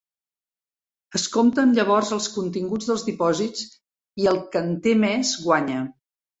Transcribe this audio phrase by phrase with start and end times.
[1.19, 5.89] Es compten llavors els continguts dels dipòsits i, el que en té més, guanya.